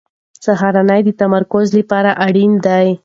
سهارنۍ 0.45 1.01
د 1.05 1.09
تمرکز 1.21 1.67
لپاره 1.79 2.11
اړینه 2.25 2.59
ده. 2.65 2.77